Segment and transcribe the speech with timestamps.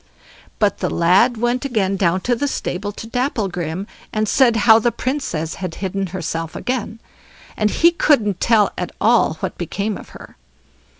[0.57, 4.91] But the lad went again down to the stable to Dapplegrim, and said how the
[4.91, 6.97] Princess had hidden herself again,
[7.55, 10.37] and he couldn't tell at all what had become of her.